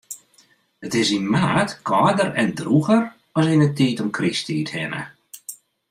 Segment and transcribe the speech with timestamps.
[0.85, 3.03] It is yn maart kâlder en drûger
[3.37, 5.03] as yn 'e tiid om Krysttiid hinne.